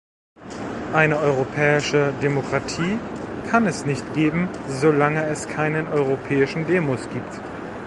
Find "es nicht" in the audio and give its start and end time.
3.67-4.15